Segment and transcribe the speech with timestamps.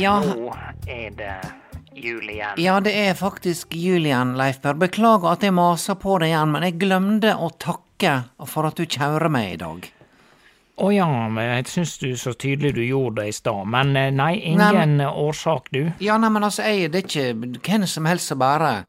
[0.00, 0.18] Ja.
[0.24, 0.50] nå
[0.88, 1.34] er det
[1.94, 2.56] jul igjen.
[2.62, 6.62] Ja, det er faktisk jul igjen, Leif Beklager at jeg maser på deg igjen, men
[6.66, 8.14] jeg glemte å takke
[8.48, 9.90] for at du kjører meg i dag.
[10.80, 13.66] Å ja, men jeg syns du så tydelig du gjorde det i stad.
[13.68, 15.92] Men nei, nei, Nei, ingen men- eh, årsak, du.
[16.00, 18.86] Ja, nei, men altså, jeg, det er ikke hvem som helst som bare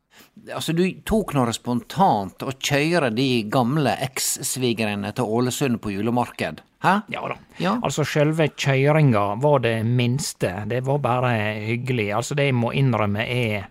[0.53, 6.63] Altså, du tok noe spontant å kjøre de gamle eks-svigerne til Ålesund på julemarked.
[6.81, 6.95] Hæ?
[7.13, 7.37] Ja da.
[7.61, 7.75] Ja.
[7.83, 10.55] Altså, sjølve kjøringa var det minste.
[10.67, 11.35] Det var bare
[11.67, 12.09] hyggelig.
[12.17, 13.69] Altså, det jeg må innrømme er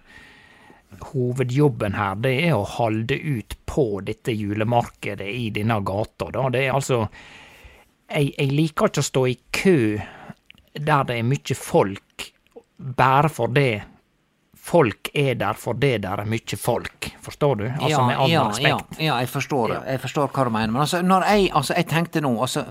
[1.00, 6.48] Hovedjobben her, det er å holde ut på dette julemarkedet i denne gata, da.
[6.50, 7.05] Det er altså
[8.10, 9.77] jeg, jeg liker ikke å stå i kø
[10.74, 12.27] der det er mye folk,
[12.77, 13.83] bare for det
[14.70, 17.11] folk er der fordi det er mye folk.
[17.25, 17.67] Forstår du?
[17.70, 18.98] Altså med all ja, respekt.
[18.98, 19.81] Ja, ja, jeg forstår det.
[19.95, 20.75] Jeg forstår hva du mener.
[20.75, 22.67] Men altså, når jeg, altså, jeg tenkte nå altså,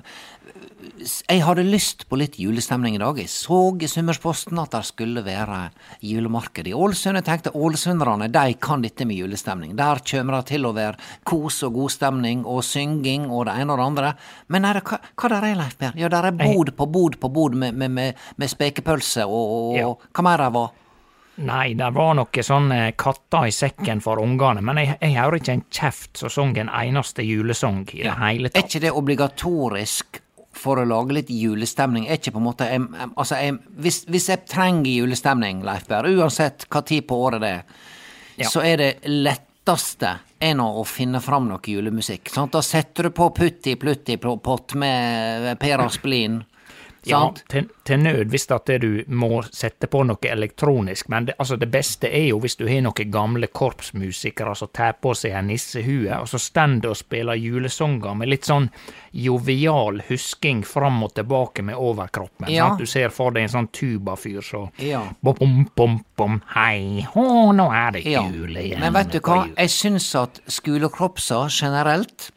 [1.29, 3.19] Jeg hadde lyst på litt julestemning i dag.
[3.19, 5.59] Jeg så i Summersposten at det skulle være
[6.03, 7.19] julemarked i Ålesund.
[7.19, 9.75] Jeg tenkte ålesunderne de kan dette med julestemning.
[9.79, 13.75] Der kommer det til å være kos og god stemning og synging og det ene
[13.75, 14.13] og det andre.
[14.47, 15.95] Men er det, hva, hva der er, Leif Per?
[15.99, 19.73] Ja, der er bod på bod på bod med, med, med, med spekepølse og, og,
[19.79, 19.89] Ja.
[19.91, 20.71] og hva mer det var?
[21.39, 25.39] Nei, det var noe sånn eh, katter i sekken for ungene, men jeg, jeg hører
[25.39, 28.59] ikke en kjeft som sang en eneste julesang i det hele tatt.
[28.59, 30.19] Er ikke det obligatorisk
[30.59, 32.09] for å lage litt julestemning?
[32.09, 33.55] Er ikke på en måte jeg, jeg, Altså, jeg,
[33.85, 37.63] hvis, hvis jeg trenger julestemning, Leif Berr, uansett hva tid på året det er,
[38.39, 38.49] Ja.
[38.51, 42.29] så er det letteste enn å finne fram noe julemusikk.
[42.31, 42.51] Sant?
[42.55, 46.41] Da setter du på Putti Plutti Pott med Per Aspelin.
[47.07, 51.55] Ja, til, til nød hvis at du må sette på noe elektronisk, men det, altså
[51.57, 55.47] det beste er jo hvis du har noen gamle korpsmusikere som tar på seg en
[55.47, 58.69] nissehue, og så stender og spiller julesanger med litt sånn
[59.11, 62.49] jovial husking fram og tilbake med overkroppen.
[62.51, 62.67] Ja.
[62.69, 62.79] Sant?
[62.83, 65.05] Du ser for deg en sånn tubafyr så Ja.
[65.21, 68.23] bom, bom, bom, bom, hei, hå, nå er det Ja.
[68.29, 68.79] jul igjen.
[68.79, 69.47] Men vet du hva?
[69.55, 72.31] Jeg syns at skolekropser generelt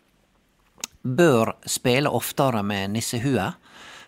[1.05, 3.53] bør spille oftere med nissehue.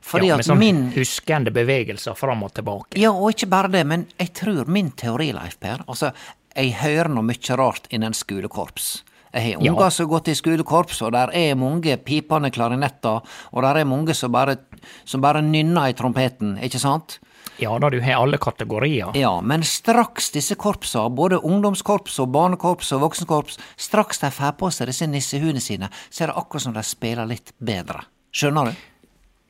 [0.05, 2.99] Fordi ja, med sånn min huskende bevegelser fram og tilbake.
[3.01, 6.13] Ja, og ikke bare det, men jeg tror min teori, Leif Per Altså,
[6.55, 9.03] jeg hører nå mye rart innen skolekorps.
[9.35, 9.73] Jeg har Ja.
[9.73, 13.23] unger som har gått i skolekorps, og der er mange pipende klarinetter,
[13.53, 14.59] og der er mange som bare,
[15.05, 17.19] som bare nynner i trompeten, ikke sant?
[17.59, 19.15] Ja da, du har alle kategorier.
[19.17, 24.71] Ja, men straks disse korpsa, både ungdomskorps og barnekorps og voksenkorps, straks de får på
[24.71, 28.05] seg disse nissehuene sine, så er det akkurat som de spiller litt bedre.
[28.35, 28.73] Skjønner du?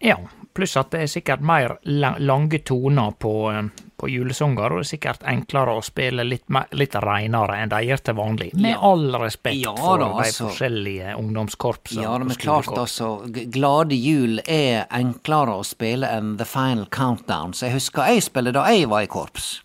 [0.04, 0.18] Ja,
[0.54, 3.62] pluss at det er sikkert mer lange toner på, eh,
[3.96, 6.44] på julesanger, og det er sikkert enklere å spille litt,
[6.76, 8.50] litt reinere enn de gjør til vanlig.
[8.54, 10.50] Med all respekt Ja for da, de altså.
[10.50, 12.04] forskjellige ungdomskorpsene.
[12.04, 17.68] Ja, men klart altså, Glade jul er enklere å spille enn The Final Countdown, så
[17.68, 19.63] jeg husker jeg spilte da jeg var i korps.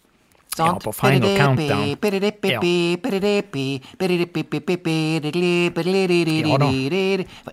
[0.68, 1.84] Ja, på Final Countdown.
[2.54, 2.60] Ja.
[6.52, 6.66] Ja da.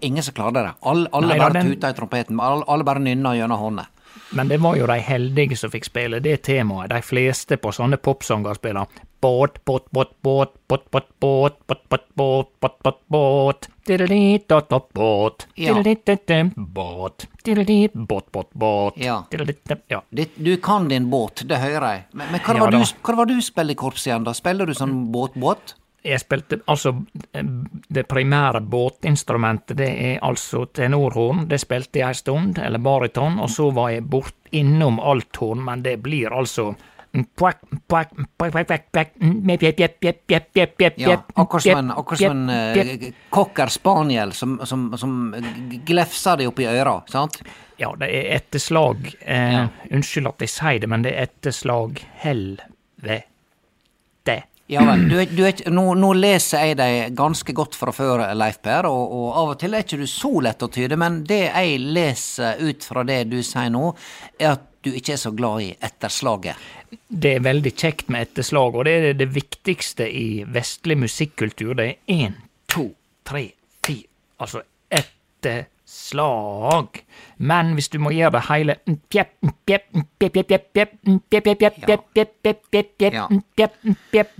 [0.01, 0.73] Ingen som klarte det.
[0.81, 3.87] Alle, alle Nei bare tuta i trompeten, alle, alle bare nynna gjennom hånda.
[4.31, 6.91] Men det var jo de heldige som fikk spille det temaet.
[6.91, 8.87] De fleste på sånne popsanger spiller
[9.21, 13.69] båt, båt, båt, båt, båt, båt, båt, båt, båt, båt, båt, båt, båt, båt.
[13.87, 15.75] Båt, båt, båt, Ja.
[16.75, 17.27] båt,
[18.09, 20.03] båt, båt, båt, Ja.
[20.37, 22.05] du kan din båt, det hører jeg.
[22.13, 24.33] Men, hva, var du, hva var du spilte i korps igjen, da?
[24.35, 25.75] Spiller du sånn båt-båt?
[26.07, 26.93] Jeg spilte altså
[27.35, 27.45] eh,
[27.89, 31.47] Det primære båtinstrumentet, det er altså tenorhorn.
[31.51, 35.83] Det spilte jeg ei stund, eller bariton, og så var jeg bort innom althorn, men
[35.83, 36.73] det blir altså
[41.01, 45.15] Ja, akkurat som en, akkurat som en eh, cocker spaniel som, som, som
[45.89, 47.39] glefser deg opp i øra, sant?
[47.81, 49.09] Ja, det er etterslag.
[49.21, 49.65] Eh, Ja.
[49.91, 53.23] Unnskyld at jeg sier det, men det er etterslag helvete.
[54.67, 55.05] Ja vel.
[55.09, 59.13] Du, du er, nå, nå leser jeg deg ganske godt fra før, Leif Per, og,
[59.15, 62.59] og av og til er ikke du så lett å tyde, men det jeg leser
[62.67, 63.93] ut fra det du sier nå,
[64.41, 66.67] er at du ikke er så glad i etterslaget.
[67.07, 71.75] Det er veldig kjekt med etterslag, og det er det viktigste i vestlig musikkultur.
[71.79, 72.37] Det er én,
[72.71, 72.89] to,
[73.27, 73.49] tre,
[73.87, 74.11] fire.
[74.43, 77.05] Altså etterslag slag.
[77.37, 78.75] Men hvis du må gjøre det hele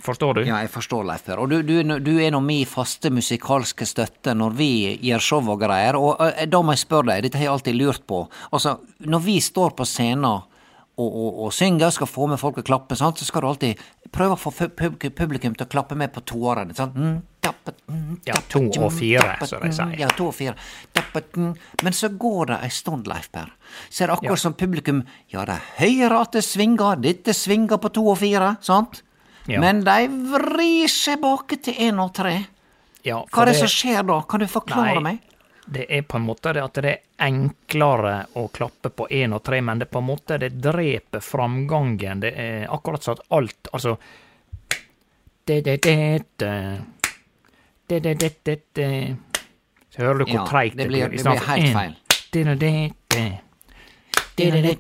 [0.03, 0.43] Forstår du?
[0.49, 4.59] Ja, jeg forstår, Leif Og du, du, du er nå mi faste musikalske støtte når
[4.59, 4.71] vi
[5.07, 5.99] gjør show og greier.
[6.01, 6.19] Og
[6.51, 8.25] da må jeg spørre deg, dette har jeg alltid lurt på.
[8.51, 10.51] Altså, når vi står på scenen og,
[10.97, 13.21] og, og synger, skal få med folk å klappe, sant?
[13.21, 16.75] så skal du alltid prøve å få publikum til å klappe med på toeren.
[16.75, 16.97] Sant?
[18.27, 19.95] Ja, to og mm, fire, som de mm, sier.
[20.01, 20.55] Ja, to og fire.
[21.37, 21.53] Mm.
[21.83, 23.53] Men så går det ei stund, Leif Per.
[23.89, 24.43] Så er det akkurat Ja.
[24.45, 29.03] som publikum Ja, de hører at det svinger, dette svinger på to og fire, sant?
[29.47, 29.61] Ja.
[29.61, 32.47] Men de vrir seg bak til én og tre.
[33.07, 34.21] Ja, Hva er det som skjer da?
[34.27, 35.19] Kan du forklare Nei, meg?
[35.67, 39.43] Det er på en måte det at det er enklere å klappe på én og
[39.47, 42.23] tre, men det på en måte det dreper framgangen.
[42.23, 43.97] Det er akkurat sånn at alt Altså
[45.47, 46.53] det, det, det, det,
[47.89, 49.17] det, det, det, det, det.
[49.91, 51.97] Så hører du hvor Ja, treigt det blir- det blir helt feil.
[52.33, 52.61] Det, det,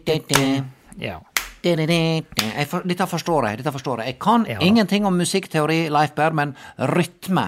[0.06, 0.64] det, det.
[0.98, 1.20] Ja.
[1.62, 3.58] Dette forstår jeg.
[3.58, 4.58] dette forstår Jeg Jeg kan Ja.
[4.60, 7.46] ingenting om musikkteori, Leif Berr, men rytme,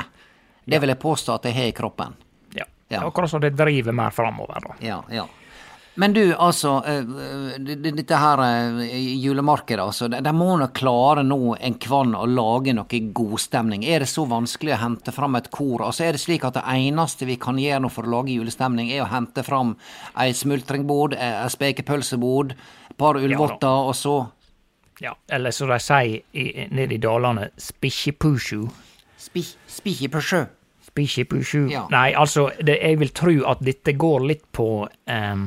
[0.67, 2.15] det vil jeg påstå at jeg har i kroppen.
[2.55, 2.65] ja.
[2.91, 3.07] Ja.
[3.07, 4.75] Akkurat som det driver mer framover, da.
[4.81, 5.27] Ja, ja.
[5.99, 7.03] Men du, altså, eh,
[7.59, 12.71] d- dette her eh, julemarkedet, altså, de må nå klare nå en kvann å lage
[12.77, 13.83] noe godstemning.
[13.83, 15.83] Er det så vanskelig å hente fram et kor?
[15.89, 18.93] Altså, er det slik at det eneste vi kan gjøre nå for å lage julestemning,
[18.95, 19.75] er å hente fram
[20.23, 22.55] ei smultringbod, eh, ei spekepølsebod,
[22.93, 24.17] et par ullvotter, og så
[25.01, 25.13] Ja.
[25.31, 26.23] Eller som de sier
[26.75, 28.65] nede i dalene, spikkjepusju.
[29.19, 30.41] spi- spikke på sjø?
[30.89, 31.69] Spikkjepusju.
[31.71, 31.85] Ja.
[31.91, 35.45] Nei, altså, det, jeg vil tro at dette går litt på um,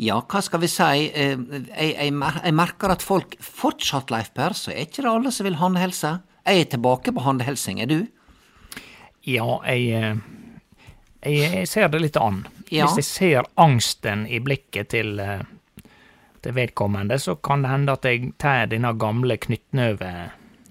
[0.00, 4.54] ja, hva skal vi si, eh, jeg, jeg, jeg merker at folk fortsatt, Leif Per,
[4.56, 6.14] så er ikke det alle som vil håndhelse.
[6.46, 7.98] Jeg er tilbake på håndhelsing, er du?
[9.28, 10.22] Ja, jeg, eh,
[11.26, 12.44] jeg, jeg ser det litt an.
[12.70, 12.86] Ja.
[12.86, 15.18] Hvis jeg ser angsten i blikket til,
[16.42, 20.12] til vedkommende, så kan det hende at jeg tar denne gamle knyttnøve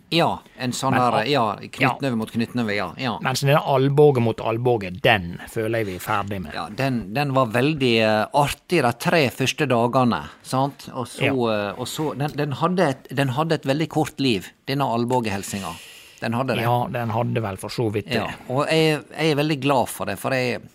[0.09, 1.67] Ja, en sånn der, ja, ja.
[1.69, 2.87] knyttnøve mot knyttnøve, ja.
[2.97, 3.11] ja.
[3.21, 6.55] Mens denne albue mot albue, den føler jeg vi er ferdig med.
[6.57, 10.87] Ja, den, den var veldig eh, artig de tre første dagene, sant?
[10.97, 11.35] Og så, Ja.
[11.53, 15.75] eh, og så den, den, hadde et, den hadde et veldig kort liv, denne albuehelsinga.
[16.23, 16.65] Den hadde det.
[16.65, 18.17] Ja, den hadde vel for så vidt det.
[18.17, 20.65] Ja, og jeg, jeg er veldig glad for det, for jeg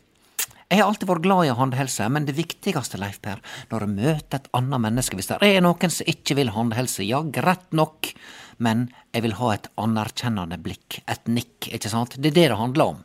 [0.71, 3.41] jeg har alltid vært glad i håndhelse, men det viktigste, Leif Per,
[3.71, 7.21] når du møter et annet menneske Hvis det er noen som ikke vil håndhelse, ja,
[7.23, 8.11] greit nok,
[8.59, 12.17] men jeg vil ha et anerkjennende blikk, et nikk, ikke sant?
[12.19, 13.05] Det er det det handler om.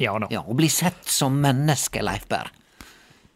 [0.00, 2.48] Ja da, Ja, Å bli sett som menneske, Leif Per.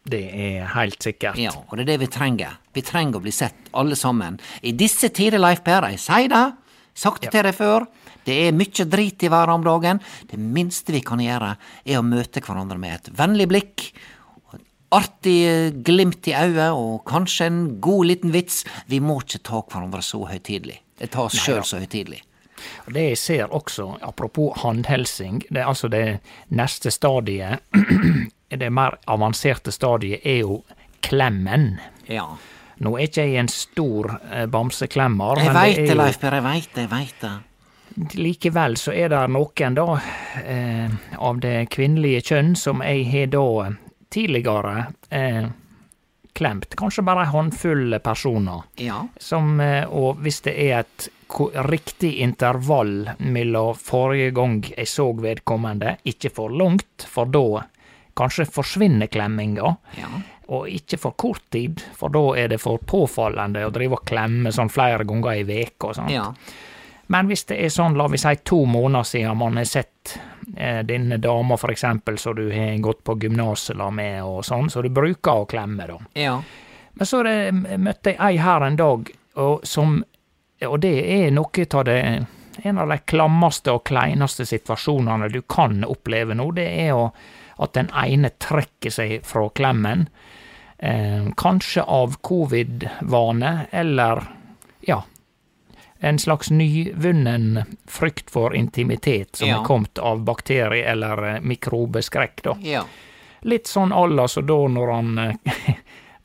[0.05, 1.37] det er helt sikkert.
[1.41, 2.57] Ja, og det er det vi trenger.
[2.73, 4.39] Vi trenger å bli sett, alle sammen.
[4.61, 6.43] I disse tider, Leif Per, jeg sier det,
[6.95, 7.85] sagt til deg før,
[8.25, 10.01] det er mye drit i verden om dagen.
[10.29, 13.89] Det minste vi kan gjøre, er å møte hverandre med et vennlig blikk,
[14.47, 14.65] og et
[14.97, 15.39] artig
[15.85, 18.63] glimt i øyet, og kanskje en god liten vits.
[18.89, 20.79] Vi må ikke ta hverandre så høytidelig.
[20.95, 22.23] Det tar oss sjøl så høytidelig.
[22.89, 26.21] Det jeg ser også, apropos håndhelsing, det er altså det
[26.55, 27.61] neste stadiet
[28.61, 30.61] det mer avanserte stadiet er jo
[31.05, 31.75] klemmen.
[32.07, 32.29] Ja.
[32.83, 36.71] Nå er ikke jeg en stor eh, bamseklemmer, Jeg veit det Leif Per, jeg veit
[36.73, 37.35] det, jeg veit det.
[38.19, 39.99] Likevel så er det noen, da,
[40.43, 43.45] eh, av det kvinnelige kjønn som jeg har da
[44.11, 44.73] tidligere
[45.09, 45.45] eh,
[46.35, 46.75] klemt.
[46.75, 48.65] Kanskje bare ei håndfull personer.
[48.83, 49.05] Ja.
[49.17, 51.07] Som, eh, og hvis det er et
[51.65, 57.63] riktig intervall mellom forrige gang jeg så vedkommende, ikke for langt, for da
[58.15, 59.75] kanskje forsvinner klemminga.
[59.99, 60.11] Ja.
[60.53, 64.51] Og ikke for kort tid, for da er det for påfallende å drive og klemme
[64.53, 66.13] sånn flere ganger i veka og sånt.
[66.13, 66.29] ja.
[67.07, 70.15] Men hvis det er sånn, la vi si to måneder siden man har sett
[70.57, 74.81] eh, denne dama for eksempel, som du har gått på gymnaset med og sånn, så
[74.81, 75.99] du bruker å klemme, da.
[76.17, 76.39] Ja.
[76.95, 77.37] Men så det,
[77.77, 79.99] møtte jeg ei her en dag, og, som,
[80.65, 81.99] og det er noe av det
[82.63, 87.09] En av de klammeste og kleineste situasjonene du kan oppleve nå, det er å,
[87.59, 90.05] at den ene trekker seg fra klemmen.
[90.85, 94.23] Eh, kanskje av covid-vane, eller
[94.85, 95.03] ja
[95.99, 99.59] En slags nyvunnen frykt for intimitet som Ja.
[99.61, 102.57] er kommet av bakterie- eller eh, mikrobeskrekk, da.
[102.61, 102.83] ja.
[103.41, 105.35] Litt sånn à la så da når han eh,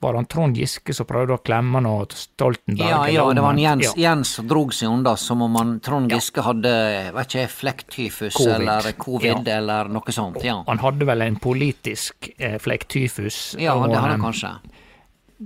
[0.01, 2.89] Var han Trond Giske som prøvde å klemme han og Stoltenberg?
[2.89, 3.93] Ja, ja, det var Jens, ja.
[4.09, 6.73] Jens som drog seg unna som om han Trond Giske hadde
[7.13, 8.55] vet ikke, flekktyfus Covid.
[8.55, 9.57] eller covid Ja.
[9.59, 10.41] eller noe sånt.
[10.45, 13.57] Ja, Han hadde vel en politisk eh, flekktyfus.
[13.61, 14.55] ja og, det hadde han eh, kanskje.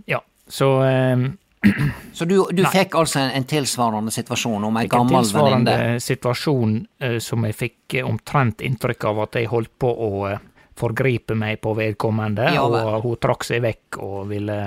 [0.06, 1.26] Ja, så eh,
[2.12, 5.18] Så du, du fikk altså en, en tilsvarende situasjon om ei venninne?
[5.18, 6.00] en tilsvarende venninne?
[6.00, 10.38] situasjon eh, som jeg fikk eh, omtrent inntrykk av at jeg holdt på å eh,
[10.78, 14.58] forgripe meg på vedkommende, Ja og hun trakk seg vekk og ville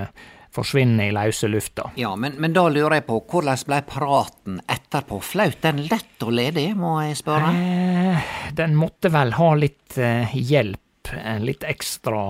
[0.57, 1.89] forsvinne i løse lufta.
[1.99, 5.19] Ja, men, men da lurer jeg på, hvordan blei praten etterpå?
[5.21, 7.51] Flaut den lett og ledig, må jeg spørre?
[7.53, 12.23] Eh, den måtte vel ha litt eh, hjelp, eh, litt ekstra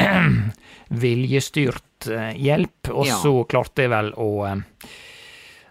[0.88, 3.20] viljestyrt eh, hjelp, og Ja.
[3.22, 4.30] så klarte jeg vel å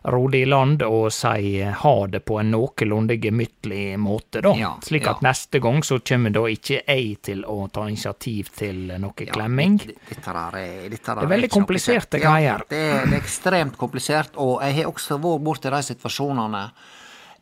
[0.04, 4.54] ro det i land og si eh, ha det på en noenlunde gemyttlig måte, da.
[4.58, 5.30] Ja, Slik at ja.
[5.30, 9.80] neste gang så kommer da ikke jeg til å ta initiativ til noe klemming.
[9.88, 12.63] Dette der er, dette der Det er veldig kompliserte greier.
[12.63, 16.63] Ja, det, det er ekstremt komplisert, og jeg har også vært borti de situasjonene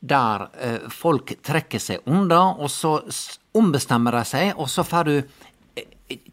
[0.05, 2.97] der eh, folk trekker seg unna, og så
[3.55, 5.15] ombestemmer de seg, og så får du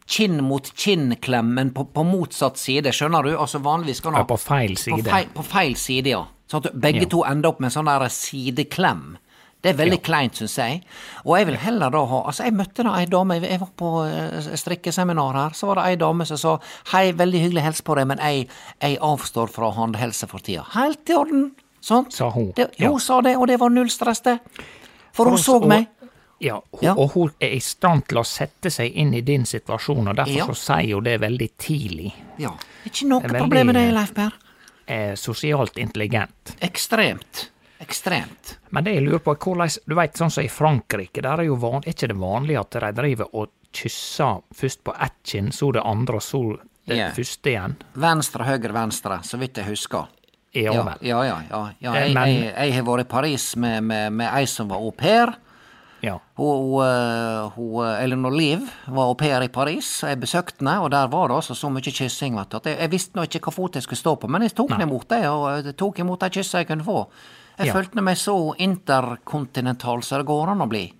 [0.06, 3.30] kinn mot kinn-klemmen på, på motsatt side, skjønner du?
[3.38, 5.04] Altså vanligvis kan du Ja, på feil På side.
[5.10, 6.24] feil, på feil side, ja.
[6.50, 7.08] Sånn at begge Ja.
[7.08, 9.16] to ender opp med en sånn der sideklem.
[9.62, 10.82] Det er veldig kleint, syns jeg.
[11.24, 13.90] Og jeg vil heller da ha Altså, jeg møtte da ei dame, jeg var på
[14.10, 16.58] eh, strikkeseminar her, så var det ei dame som sa
[16.92, 18.48] hei, veldig hyggelig helse på deg, men jeg,
[18.82, 20.64] jeg avstår fra håndhelse for tida.
[20.74, 22.12] Helt i orden, sånt.
[22.12, 22.90] Sa hun, Det, ja.
[22.98, 24.40] sa det, og det var null stress, det.
[25.14, 25.86] For hun oss- så og- meg.
[26.42, 26.94] Ja, hun, Ja.
[26.98, 30.36] og hun er i stand til å sette seg inn i din situasjon, og derfor
[30.36, 30.46] Ja.
[30.46, 32.12] så sier hun det veldig tidlig.
[32.38, 32.50] Ja.
[32.84, 34.32] Ikke noe Det veldig- problem med det, Leif Per.
[34.88, 36.56] Eh, sosialt intelligent.
[36.60, 37.48] Ekstremt.
[37.80, 38.56] Ekstremt.
[38.70, 41.44] Men det jeg lurer på, er hvordan Du veit, sånn som i Frankrike, der er
[41.44, 45.50] jo van, er ikke det vanlig at de driver og kysser først på ett kinn,
[45.50, 47.12] så det andre, og så det yeah.
[47.12, 47.76] første igjen?
[47.94, 50.06] Venstre, høyre, venstre, så vidt jeg husker.
[50.54, 51.42] Ja Ja, ja, ja.
[51.50, 51.94] ja, ja.
[51.94, 54.90] Eh, Jeg, jeg, jeg har vært i Paris med, med, med ei som var au
[54.90, 55.34] pair.
[56.02, 56.16] Ja.
[56.34, 60.00] Hun, hun, eh, eh, Eleanor Liv var au pair i Paris.
[60.02, 62.78] Jeg besøkte henne, og der var det altså så mye kyssing vet du, at jeg,
[62.80, 65.06] jeg visste nå ikke hva fot jeg skulle stå på, men jeg tok den imot
[65.14, 67.06] det, og jeg tok imot de kyssene jeg kunne få.
[67.58, 67.72] Jeg Ja.
[67.76, 70.92] følte meg så interkontinental som det går an å bli.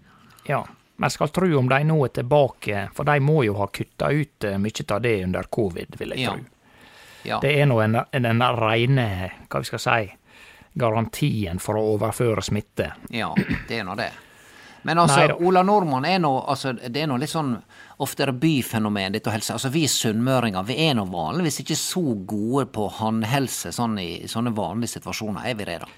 [0.48, 0.64] ja.
[0.96, 4.44] Men skal tru om de nå er tilbake, for de må jo ha kutta ut
[4.44, 6.30] eh, mye av det under covid, vil jeg Ja.
[6.30, 6.44] tru.
[7.24, 7.38] Ja.
[7.40, 10.12] Det er nå en, den reine, hva vi skal si,
[10.78, 12.92] garantien for å overføre smitte.
[13.10, 13.32] Ja,
[13.68, 14.10] det er nå det.
[14.82, 15.36] Men altså.
[15.40, 17.54] Ola Nordmann er nå altså, Det er nå litt sånn
[18.02, 19.54] oftere byfenomen, dette helse.
[19.54, 24.54] Altså, vi sunnmøringer vi er nå vanligvis ikke så gode på håndhelse sånn i sånne
[24.56, 25.46] vanlige situasjoner.
[25.52, 25.90] Er vi det, da?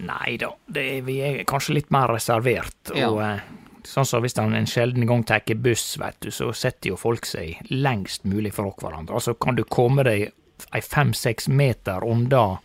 [0.00, 2.92] Nei da, det er, vi er kanskje litt mer reservert.
[2.94, 3.10] Ja.
[3.10, 3.42] Og eh,
[3.84, 7.26] sånn som hvis han en sjelden gang tar buss, vet du, så setter jo folk
[7.28, 9.18] seg lengst mulig fra hverandre.
[9.18, 10.30] Altså kan du komme deg
[10.76, 12.60] ei fem-seks meter unna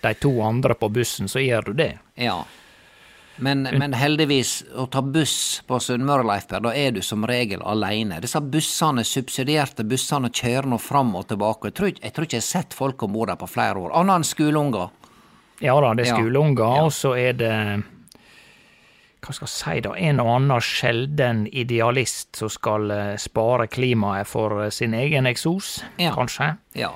[0.00, 1.92] de to andre på bussen, så gjør du det.
[2.14, 2.40] Ja.
[3.40, 8.18] Men, men heldigvis, å ta buss på Sunnmøre, Leifberg, da er du som regel aleine.
[8.20, 11.70] Disse bussene, subsidierte bussene, kjører nå fram og tilbake.
[11.70, 13.94] Jeg tror, jeg tror ikke jeg har sett folk om bord der på flere år,
[14.00, 14.90] annet enn skoleunger.
[15.60, 16.84] Ja da, det er skoleunger, Ja.
[16.84, 17.54] og så er det
[19.20, 24.26] hva skal jeg si da, en og annen sjelden idealist som skal eh, spare klimaet
[24.28, 26.14] for eh, sin egen eksos, Ja.
[26.16, 26.54] kanskje.
[26.80, 26.94] Ja.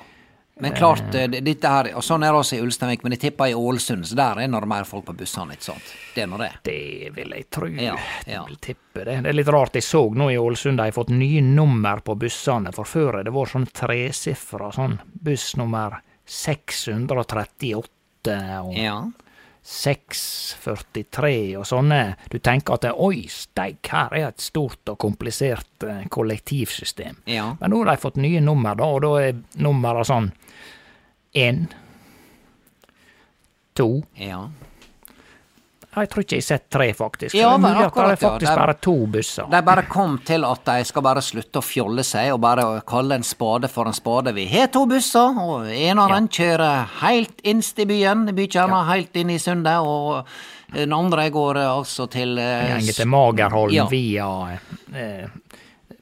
[0.57, 3.49] Men klart, eh, dette her, og sånn er det også i Ulsteinvik, men jeg tipper
[3.51, 5.89] i Ålesund, så der er det mer folk på bussene, ikke sant?
[6.15, 6.51] Det er nå det.
[6.63, 7.67] Det vil jeg tro.
[7.67, 7.97] Ja, ja.
[8.25, 9.17] Jeg vil tippe det.
[9.25, 9.75] Det er litt rart.
[9.75, 12.71] Jeg så nå i Ålesund de har fått nye nummer på bussene.
[12.73, 14.95] For før det vært sånn tresifra, sånn
[15.27, 17.75] buss nummer 638
[18.63, 19.01] og Ja.
[19.65, 22.01] 643 og sånne.
[22.29, 27.15] Du tenker at oi, steik, her er et stort og komplisert eh, kollektivsystem.
[27.25, 27.47] Ja.
[27.59, 29.33] Men nå har de fått nye nummer, da, og da er
[29.65, 30.29] nummeret sånn
[31.33, 31.65] én,
[33.75, 34.45] to Ja.
[35.95, 37.35] Jeg tror ikke jeg har sett tre, faktisk.
[37.37, 38.55] Ja, men mulig at det er faktisk ja.
[38.59, 39.47] Bare to busser.
[39.51, 43.19] De bare kom til at de skal bare slutte å fjolle seg og bare kalle
[43.19, 44.33] en spade for en spade.
[44.35, 48.89] Vi har to busser, og en av dem kjører helt innst i byen, bykjerna ja.
[48.93, 50.25] helt inn i sundet, og
[50.75, 53.85] den andre går altså til eh, Gjenger til Magerholm Ja.
[53.91, 54.29] via
[54.91, 55.27] eh,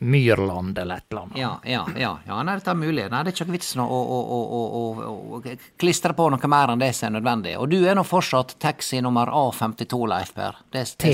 [0.03, 1.37] Myrland eller et eller annet.
[1.37, 3.05] Ja, ja, ja, ja, nei, dette er mulig.
[3.11, 4.81] Nei, det er ikke vitsen å, å, å,
[5.39, 5.41] å,
[5.79, 7.55] klistre på noe mer enn det som er nødvendig.
[7.61, 10.59] Og du er nå fortsatt taxi nummer A52, Leif Per.
[10.73, 11.13] Det, T.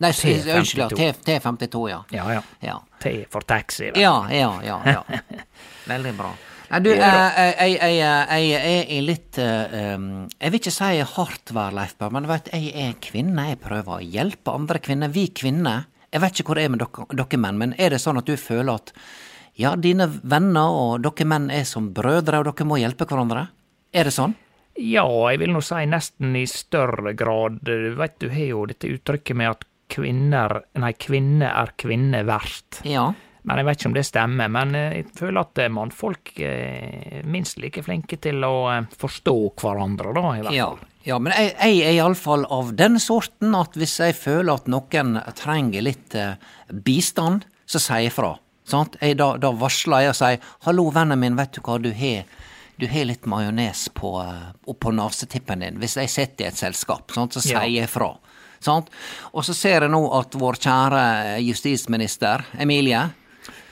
[0.00, 0.54] Nei, T52.
[0.56, 0.96] unnskyld.
[0.96, 2.04] T- T52, ja.
[2.16, 2.44] Ja, ja.
[2.64, 2.78] Ja.
[3.02, 3.90] T for taxi.
[3.90, 4.00] Vel.
[4.00, 4.80] Ja, ja, ja.
[4.88, 5.04] ja.
[5.92, 6.32] Veldig bra.
[6.70, 7.38] Nei, du, eh,
[7.74, 12.48] jeg, er i litt eh, Jeg vil ikke si hardt vær, Leif Berr, men vet,
[12.54, 13.48] jeg er kvinne.
[13.50, 15.10] Jeg prøver å hjelpe andre kvinner.
[15.12, 15.89] Vi kvinner.
[16.10, 18.26] Jeg vet ikke hvor det er med dere, dere menn, men er det sånn at
[18.26, 18.92] du føler at
[19.60, 23.46] ja, dine venner og dere menn er som brødre, og dere må hjelpe hverandre?
[23.94, 24.34] Er det sånn?
[24.80, 27.58] Ja, jeg vil nå si nesten i større grad.
[27.66, 32.84] Du vet, du har jo dette uttrykket med at kvinner Nei, kvinne er kvinne verdt.
[32.86, 33.10] Ja.
[33.42, 34.52] Men jeg vet ikke om det stemmer.
[34.52, 39.36] Men eh, jeg føler at eh, mannfolk er minst like flinke til å eh, forstå
[39.60, 40.80] hverandre, da, i hvert fall.
[40.80, 45.14] ja men jeg, jeg er iallfall av den sorten at hvis jeg føler at noen
[45.38, 46.34] trenger litt eh,
[46.70, 48.34] bistand, så sier jeg fra.
[48.68, 48.98] Sant?
[49.00, 52.24] Jeg, da, da varsler jeg og sier 'hallo, vennen min, vet du hva, du har
[52.80, 55.78] du har litt majones på, eh, på nesetippen din.
[55.82, 57.60] Hvis jeg sitter i et selskap, sant, så Ja.
[57.60, 58.14] sier jeg fra.
[58.60, 58.88] Sant?
[59.34, 63.10] Og så ser jeg nå at vår kjære justisminister, Emilie,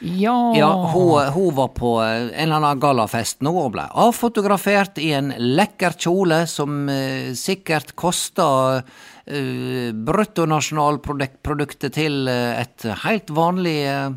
[0.00, 4.98] Ja, ja, hun, hun var på eh, en eller annen gallafest nå og ble avfotografert
[5.02, 8.46] i en lekker kjole som eh, sikkert kosta
[8.78, 14.08] uh, bruttonasjonalproduktet til eh, et helt vanlig eh,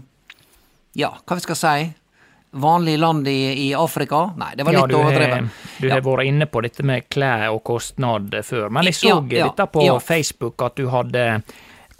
[1.01, 1.89] Ja, hva vi skal si?
[2.61, 4.25] Vanlig land i, i Afrika?
[4.35, 5.59] Nei, det var ja, litt du har, overdrevet.
[5.79, 5.93] du Ja.
[5.95, 9.45] har vært inne på dette med klær og kostnad før, men jeg så Ja, ja,
[9.47, 9.95] dette på ja.
[10.03, 11.23] Facebook at du hadde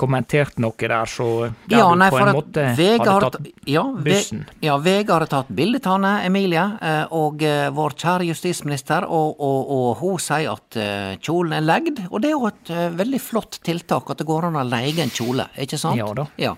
[0.02, 1.28] kommentert noe der, så
[1.70, 3.38] der Ja, du på en måte hadde tatt
[3.70, 4.44] ja, Ve- bussen.
[4.66, 9.40] Ja, Vegard har tatt bilde av henne, Emilie, eh, og eh, vår kjære justisminister, og,
[9.40, 13.22] og, og hun sier at eh, kjolen er legd, og det er jo et veldig
[13.22, 16.00] flott tiltak at det går an å leie en kjole, ikke sant?
[16.02, 16.28] Ja da.
[16.42, 16.56] Ja.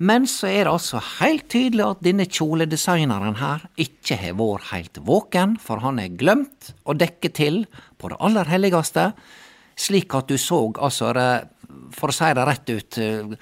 [0.00, 5.00] Men så er det altså helt tydelig at denne kjoledesigneren her ikke har vært helt
[5.04, 7.66] våken, for han er glemt å dekke til
[8.00, 9.10] på det aller helligste,
[9.76, 11.12] slik at du så altså
[11.96, 13.32] For å si det rett ut eh,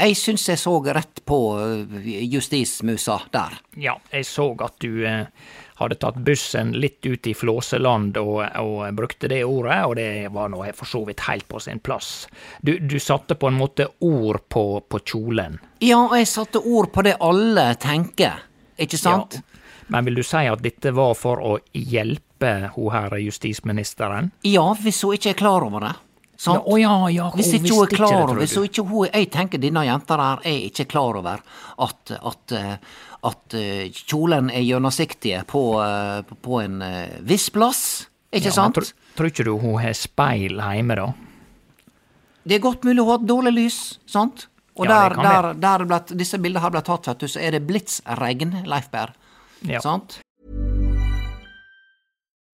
[0.00, 3.58] Jeg syns jeg så rett på eh, justismusa der.
[3.76, 5.26] Ja, jeg så at du eh,
[5.80, 10.50] hadde tatt bussen litt ut i flåseland og, og brukte det ordet, og det var
[10.52, 12.28] nå for så vidt helt på sin plass.
[12.60, 15.56] Du, du satte på en måte ord på, på kjolen.
[15.80, 18.44] Ja, og jeg satte ord på det alle tenker,
[18.80, 19.40] ikke sant?
[19.40, 19.46] Ja.
[19.90, 24.30] Men vil du si at dette var for å hjelpe hun her justisministeren?
[24.46, 25.94] Ja, hvis hun ikke er klar over det.
[26.40, 26.64] Sant?
[26.64, 29.60] Ja, ja, ja, hvis ikke hun er klar det, over hun ikke hun, Jeg tenker
[29.60, 31.42] denne jenta der er ikke klar over
[31.84, 32.76] at, at, eh,
[33.28, 36.80] at eh, kjolen er gjennomsiktige på, eh, på en
[37.28, 37.82] viss plass.
[38.32, 38.78] Ikke sant?
[38.78, 41.10] Tror, tror ikke du hun har speil hjemme, da?
[42.48, 44.46] Det er godt mulig hun har dårlig lys, sant?
[44.80, 47.66] Og der, der, der ble, disse bildene her ble tatt, vet du, så er det
[47.68, 49.12] blitsregn, Leif Berr.
[49.68, 49.84] Ja.
[49.84, 50.22] Sant?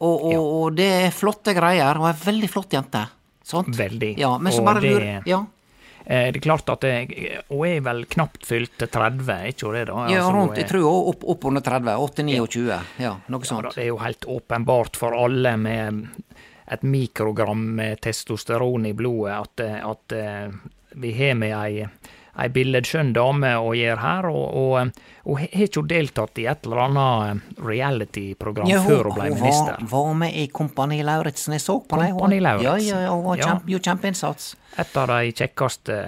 [0.00, 1.94] og, og, og det er flotte greier.
[2.00, 3.04] Hun er en veldig flott jente.
[3.44, 3.68] Sant?
[3.76, 4.14] Veldig.
[4.18, 5.44] Ja, men så bare det- lurer Ja,
[6.06, 9.72] Eh, Det er klart at det, hun er vel knapt fylt 30, er ikke hun
[9.74, 9.84] det?
[9.88, 9.94] da?
[10.12, 11.94] ja Altså, rundt, er- jeg tror hun opp, opp under 30.
[11.96, 12.66] 8-29.
[13.00, 13.74] Ja, noe Ja, da, sånt.
[13.74, 16.08] det er jo helt åpenbart for alle med
[16.68, 20.50] et mikrogram med testosteron i blodet at, at eh,
[20.94, 21.86] vi har med ei,
[22.42, 26.46] ei billedskjønn dame å gjøre her, og, og, eh, hun har ikke hun deltatt i
[26.50, 29.76] et eller annet reality-program Ja, før hun ble hun minister.
[29.80, 31.52] var, var med i Kompani Lauritzen.
[31.54, 32.10] Jeg så på det.
[32.10, 32.88] Hun- Kompani Lauritzen.
[32.88, 34.48] Ja, ja, hun var kjempe, gjorde kjempeinnsats.
[34.76, 35.98] Et av de kjekkeste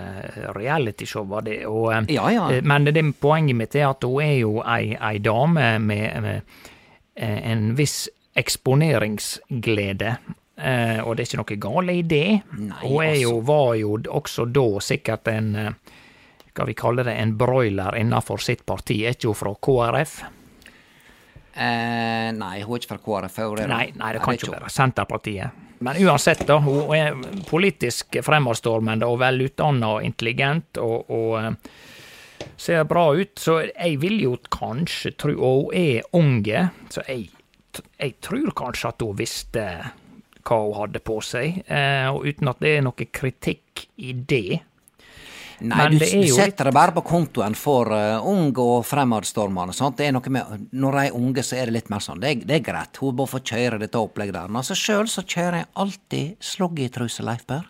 [0.56, 1.60] realityshowene, var det.
[1.66, 2.48] Og, eh, Ja, ja.
[2.50, 6.42] eh, Men det poenget mitt er at hun er jo ei, ei dame med, med
[7.16, 10.16] eh, en viss eksponeringsglede.
[10.58, 12.40] Eh, og det er ikke noe galt i det.
[12.56, 13.40] Nei, hun jo, altså.
[13.44, 15.70] var jo også da sikkert en eh,
[16.56, 19.02] Skal vi kalle det en broiler innenfor sitt parti?
[19.04, 20.12] Er ikke hun fra KrF?
[21.52, 23.34] Eh, nei, hun er ikke fra KrF.
[23.58, 23.66] det?
[23.68, 24.54] Nei, nei, det kan ikke hun.
[24.54, 25.58] være Senterpartiet.
[25.84, 26.56] Men uansett, da.
[26.64, 33.34] Hun er politisk fremadstormende og velutdanna og intelligent og, og eh, ser bra ut.
[33.36, 37.28] Så jeg vil jo kanskje tro Og hun er unge, så jeg,
[38.00, 39.66] jeg tror kanskje at hun visste
[40.40, 41.60] hva hun hadde på seg.
[41.68, 44.62] Eh, og uten at det er noe kritikk i det.
[45.60, 49.72] Nei, Men du, det du setter det bare på kontoen for uh, unge og fremadstormende.
[49.72, 49.96] sant?
[49.96, 52.20] Det er noe med, Når de er unge, så er det litt mer sånn.
[52.20, 54.48] Det det er greit, hun bør få kjøre dette opplegget der.
[54.52, 57.64] Men altså, sjøl så kjører jeg alltid sloggytruse, Leif Berr.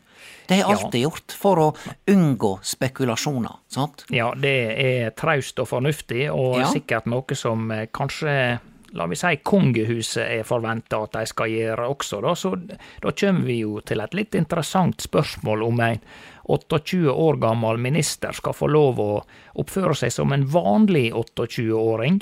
[0.49, 0.85] Det har jeg Ja.
[0.85, 1.75] alltid gjort, for å
[2.11, 3.57] unngå spekulasjoner.
[3.69, 4.05] sant?
[4.11, 6.73] Ja, det er traust og fornuftig, og Ja.
[6.73, 8.61] sikkert noe som eh, kanskje
[8.95, 12.35] La vi si kongehuset er forventa at de skal gjøre også, da.
[12.35, 12.55] Så
[13.03, 16.01] da kommer vi jo til et litt interessant spørsmål om en
[16.49, 19.11] 28 år gammel minister skal få lov å
[19.59, 22.21] oppføre seg som en vanlig 28-åring.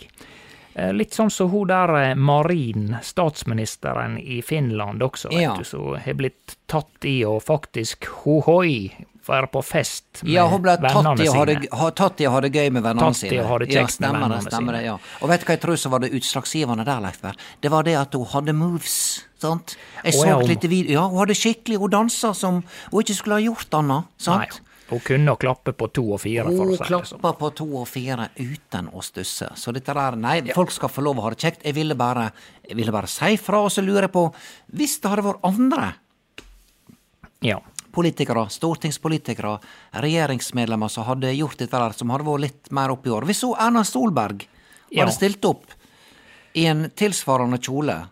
[0.75, 5.55] Eh, Litt sånn som hun der eh, Marin, statsministeren i Finland også, vet Ja.
[5.59, 8.91] du, som har blitt tatt i å faktisk hohoi
[9.29, 12.71] være på fest med Ja, hun ble tatt i å ha ha, i det gøy
[12.73, 13.45] med vennene Tatt i sine.
[13.45, 14.77] å ha det ja, kjekt med stemmer det, stemmer sine.
[14.79, 14.99] det, ja.
[15.21, 17.41] Og vet du hva jeg tror som var det utslagsgivende der, Leif Berr?
[17.61, 18.99] Det var det at hun hadde moves.
[19.41, 19.77] sant?
[20.05, 20.99] Jeg så litt et lite video.
[20.99, 24.05] Ja, hun hadde skikkelig Hun dansa som hun ikke skulle ha gjort annet.
[24.17, 24.61] Sant?
[24.61, 27.19] Nei, hun kunne klappe på to og fire, for å si det sånn.
[27.19, 29.49] klappa på to og fire uten å stusse.
[29.57, 31.65] Så dette der Nei, folk skal få lov å ha det kjekt.
[31.65, 32.31] Jeg ville bare,
[32.69, 34.27] jeg ville bare si fra, og så lurer jeg på
[34.77, 35.95] Hvis det hadde vært andre
[37.45, 37.59] Ja.
[37.95, 39.59] Politikere, stortingspolitikere,
[40.05, 43.27] regjeringsmedlemmer som hadde gjort dette der, som hadde vært litt mer oppe i år.
[43.29, 44.47] Hvis hun Erna Solberg
[44.91, 45.05] Ja.
[45.05, 45.65] hadde stilt opp
[46.55, 48.09] i en tilsvarende kjole,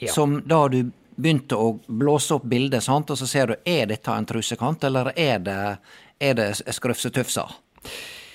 [0.00, 0.12] Ja.
[0.12, 4.08] som da du begynte å blåse opp bildet, sant, og så ser du er dette
[4.10, 5.78] en trusekant, eller er det,
[6.20, 7.48] er det skrufsetufsa?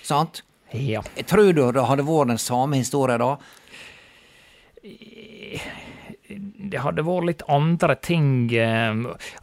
[0.04, 0.42] Sant?
[0.72, 1.02] ja.
[1.26, 3.38] Tror du det hadde vært den samme historien da.
[6.60, 8.98] Det hadde vært litt andre ting eh,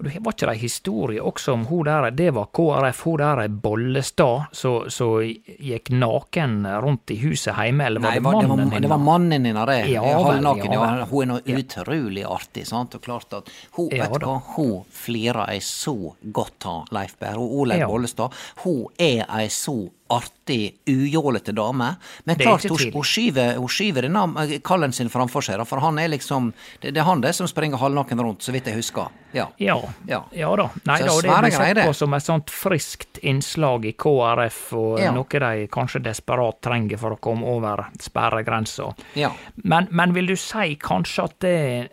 [0.05, 3.49] Det var ikke det ei historie også om hun der Det var KrF, hun der
[3.49, 8.91] Bollestad, som gikk naken rundt i huset hjemme, eller var Nei, det mannen var, det
[8.93, 9.79] var mannen hennes, det.
[9.95, 10.73] Ja Halvnaken.
[10.77, 11.57] ja Ja, hun er nå Ja.
[11.63, 12.95] utrolig artig, sant.
[12.95, 13.49] Og klart at
[13.79, 15.97] hun, Ja vet hva, hun flirer ei så
[16.33, 17.39] godt av, Leif Berr.
[17.41, 17.87] Og Olaug.
[17.89, 18.33] Bollestad,
[18.65, 21.97] hun er ei så artig, ujålete dame.
[22.25, 26.53] Men klart, hun, skyver, hun skyver denne kallen sin framfor seg, for han er liksom
[26.81, 29.09] Det, det er han det som springer halvnaken rundt, så vidt jeg husker.
[29.35, 29.49] Ja.
[29.59, 30.23] Ja, Ja.
[30.33, 30.53] ja.
[30.57, 30.69] da.
[30.87, 35.01] Nei Så da, det blir sett på som et sånt friskt innslag i KrF, og
[35.01, 35.11] Ja.
[35.13, 38.95] noe de kanskje desperat trenger for å komme over sperregrensa.
[39.15, 39.33] Ja.
[39.65, 41.89] Men, men vil du si kanskje at det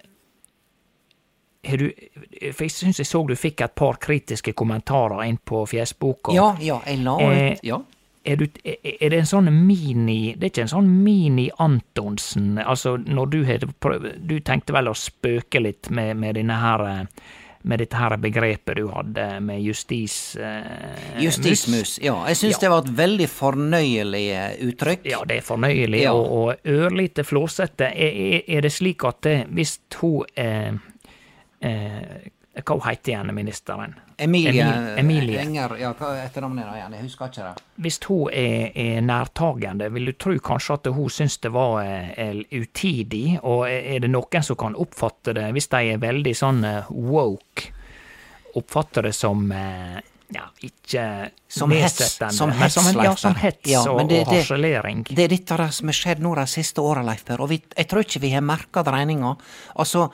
[1.64, 1.86] du,
[2.52, 6.34] for Jeg syns jeg så du fikk et par kritiske kommentarer inn på Fjesboka.
[6.36, 7.82] ja, ja, jeg la Eh, ut Ja.
[8.26, 12.54] Er, du, er det en sånn mini Det er ikke en sånn mini-Antonsen?
[12.64, 13.66] Altså, når du har
[14.18, 17.02] Du tenkte vel å spøke litt med, med denne her eh,
[17.64, 20.36] med dette her begrepet du hadde med justis...
[20.36, 21.94] Eh, Justismus.
[22.04, 22.18] Ja.
[22.28, 22.60] Jeg syns Ja.
[22.66, 25.06] det var et veldig fornøyelig eh, uttrykk.
[25.08, 26.12] Ja, det er fornøyelig Ja.
[26.12, 26.28] og,
[26.60, 27.88] og ørlite flåsete.
[27.96, 30.74] Er, er, er det slik at hvis hun eh,
[31.64, 32.04] eh,
[32.68, 33.96] Hva heter igjen, ministeren?
[34.18, 34.66] Emilie,
[35.00, 35.40] Emilie.
[35.42, 36.94] Enger, ja, hva er etternavnet igjen?
[36.98, 37.64] Jeg husker ikke det.
[37.86, 42.44] Hvis hun er, er nærtagende, vil du tro kanskje at hun syns det var eh,
[42.52, 43.40] utidig?
[43.44, 47.70] Og er det noen som kan oppfatte det, hvis de er veldig sånn eh, woke,
[48.56, 50.02] oppfatter det som eh,
[50.34, 51.02] ja, ikke
[51.48, 55.04] Som hets, som hets, som ja, som hets Ja, og, men det- og det- harselering.
[55.10, 57.88] Det er dette som har skjedd nå de siste åra, Leif Per, og vi, jeg
[57.90, 59.36] tror ikke vi har merka dreininga.
[59.78, 60.08] Altså,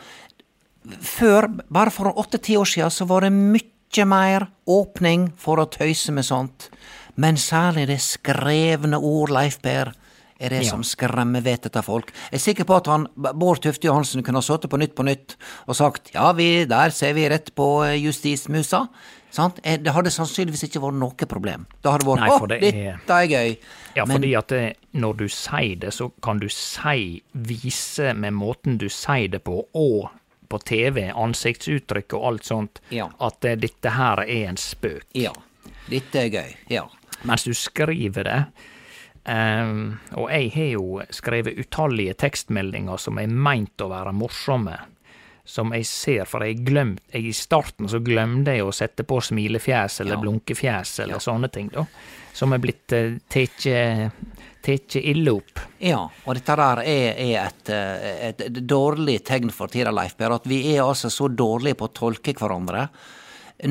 [1.03, 6.11] før, bare for åtte-ti år siden, så var det mye mer åpning for å tøyse
[6.11, 6.69] med sånt.
[7.17, 9.93] Men særlig det skrevne ord, Leif Per,
[10.39, 10.69] er det Ja.
[10.69, 12.13] som skremmer vettet av folk.
[12.31, 15.03] Jeg er sikker på at han, Bård Tufte Johansen kunne ha sittet på Nytt på
[15.03, 15.35] Nytt
[15.67, 18.87] og sagt ja, vi, der ser vi rett på eh, justismusa.
[19.31, 19.59] Sant?
[19.63, 21.65] Eh, Det hadde sannsynligvis ikke vært noe problem.
[21.83, 23.57] Det hadde vært Nei, å, det er- dette er gøy.
[23.95, 28.33] Ja, Men- fordi at det, når du sier det, så kan du si, vise med
[28.33, 30.09] måten du sier det på, og
[30.49, 33.09] på TV, ansiktsuttrykk og alt sånt, Ja.
[33.19, 35.05] at eh, dette her er en spøk.
[35.13, 35.31] Ja.
[35.89, 36.55] Dette er gøy.
[36.69, 36.87] Ja.
[37.23, 38.43] Mens du skriver det.
[39.29, 44.77] um, og jeg har jo skrevet utallige tekstmeldinger som er meint å være morsomme.
[45.49, 49.17] Som jeg ser, for jeg glemt, jeg I starten så glemte jeg å sette på
[49.21, 50.21] smilefjes eller Ja.
[50.21, 51.85] blunkefjes eller sånne ting, da.
[52.33, 53.15] Som er blitt uh,
[54.61, 55.61] tatt ille opp.
[55.79, 60.17] Ja, og dette der er, er et, eh, et, et dårlig tegn for tida, Leif
[60.19, 62.89] Per, at vi er altså så dårlige på å tolke hverandre.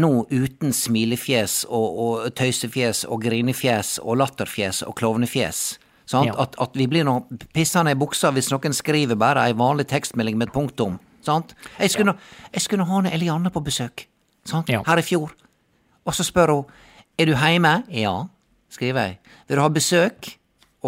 [0.00, 5.78] Nå uten smilefjes og, og tøysefjes og grinefjes og latterfjes og klovnefjes.
[6.12, 6.32] Ja.
[6.40, 7.18] At, at vi blir nå
[7.52, 10.96] pissende i buksa hvis noen skriver bare ei vanlig tekstmelding med et punktum.
[11.24, 11.52] Sant?
[11.76, 12.48] Jeg skulle, ja.
[12.54, 14.06] jeg skulle ha Elianne på besøk
[14.48, 14.70] sant?
[14.72, 14.80] Ja.
[14.86, 15.34] her i fjor.
[16.08, 16.76] Og så spør hun
[17.18, 17.82] er du heime.
[17.92, 18.28] Ja,
[18.70, 19.18] skriver jeg.
[19.48, 20.34] Vil du ha besøk?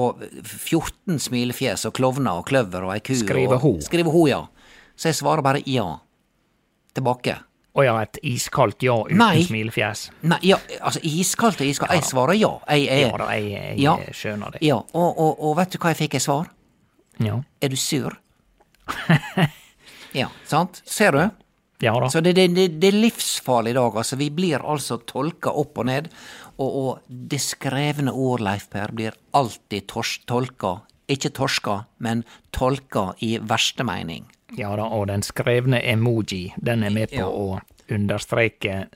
[0.01, 3.15] Og 14 smilefjes og klovner og kløver og ei ku.
[3.19, 3.81] Skriver og.
[3.83, 4.43] Skriver hun, ja.
[4.97, 5.87] Så jeg svarer bare ja.
[6.95, 7.35] Tilbake.
[7.79, 9.43] Og ja, et iskaldt ja uten Nei.
[9.47, 10.09] smilefjes.
[10.27, 11.93] Nei, ja, altså iskaldt og iskaldt.
[11.95, 12.53] Jeg svarer ja.
[12.69, 13.95] Jeg, jeg, Ja da, jeg, jeg Ja.
[14.13, 14.63] skjønner det.
[14.67, 14.79] ja.
[14.93, 16.51] Og, og, og vet du hva jeg fikk i svar?
[17.21, 18.17] Ja, Er du sur?
[20.13, 20.83] ja, sant?
[20.85, 21.23] Ser du?
[21.81, 22.09] ja da.
[22.13, 23.95] Så det, det, det, det er livsfarlig i dag.
[24.03, 26.11] Altså, vi blir altså tolka opp og ned.
[26.61, 29.87] Og, og det skrevne ord, Leif Per, blir alltid
[30.29, 30.75] tolka.
[31.11, 32.21] Ikke torska, men
[32.55, 34.27] tolka i verste mening.
[34.59, 37.27] Ja da, og den skrevne emoji, den er med på Ja.
[37.27, 38.89] å understreke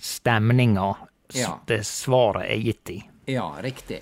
[0.00, 0.96] stemninga
[1.34, 1.58] Ja.
[1.66, 3.02] det svaret er gitt i.
[3.26, 4.00] Ja, riktig.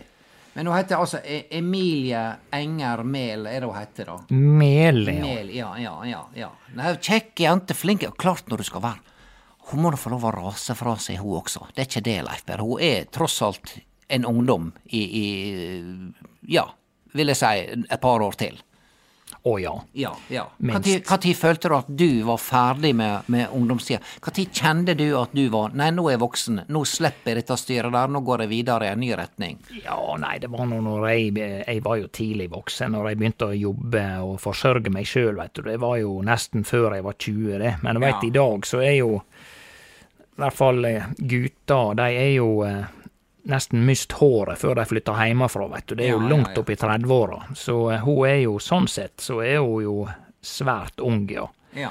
[0.55, 4.17] Men hun heter altså E- Emilie Enger Mehl, er det hun heter, da?
[4.31, 5.21] Mel, ja.
[5.21, 6.23] Mel, ja, ja, ja.
[6.35, 6.49] ja.
[6.75, 8.03] Nei, Kjekk jente, flink.
[8.19, 8.99] Klart når du skal være
[9.71, 11.67] Hun må da få lov å rase fra seg, hun også.
[11.75, 12.65] Det er ikke det, Leif Berr.
[12.65, 13.75] Hun er tross alt
[14.09, 15.27] en ungdom i, i
[16.49, 16.65] Ja,
[17.13, 17.53] vil jeg si,
[17.85, 18.57] et par år til.
[19.49, 19.73] Å ja.
[19.93, 20.47] Ja, ja.
[20.59, 21.09] Minst.
[21.11, 24.01] Når følte du at du var ferdig med, med ungdomstida?
[24.25, 27.59] Når kjente du at du var Nei, nå er jeg voksen, nå slipper jeg dette
[27.61, 29.61] styret der, nå går jeg videre i en ny retning.
[29.85, 33.51] Ja, nei, det var nå når jeg Jeg var jo tidlig voksen når jeg begynte
[33.53, 35.63] å jobbe og forsørge meg sjøl, veit du.
[35.69, 37.75] Det var jo nesten før jeg var 20, det.
[37.85, 38.27] Men du veit, Ja.
[38.27, 39.23] i dag så er jo
[40.39, 40.85] i hvert fall
[41.19, 42.85] gutter, de er jo eh,
[43.51, 45.97] nesten mist håret før de flytter hjemmefra, vet du.
[45.99, 46.61] Det er jo Ja, ja, langt ja.
[46.63, 47.41] opp i 30-åra.
[47.59, 49.97] Så eh, hun er jo sånn sett, så er hun jo
[50.45, 51.49] svært ung, ja.
[51.75, 51.91] Ja.